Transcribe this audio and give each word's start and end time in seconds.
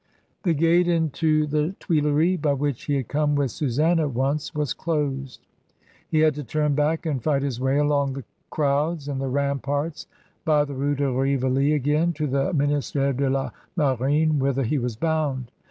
The 0.41 0.55
gate 0.55 0.87
into 0.87 1.45
the 1.45 1.75
Tuileries, 1.79 2.39
by 2.39 2.53
which 2.53 2.85
he 2.85 2.95
had 2.95 3.07
come 3.07 3.35
with 3.35 3.51
Susam: 3.51 3.99
once, 4.13 4.55
was 4.55 4.73
closed; 4.73 5.45
he 6.09 6.21
had 6.21 6.33
to 6.33 6.43
turn 6.43 6.73
back 6.73 7.05
and 7.05 7.21
fighihi^ 7.21 7.59
way 7.59 7.77
along 7.77 8.13
the 8.13 8.23
crowds 8.49 9.07
and 9.07 9.21
the 9.21 9.27
ramparts 9.29 10.07
of 10.47 10.67
the 10.69 10.73
R:e 10.73 10.95
de 10.95 11.07
Rivoli 11.11 11.73
again, 11.73 12.13
to 12.13 12.25
the 12.25 12.51
Minist^re 12.51 13.15
de 13.15 13.29
la 13.29 13.51
Maiint 13.77 14.39
whither 14.39 14.63
he 14.63 14.79
was 14.79 14.95
bound. 14.95 15.51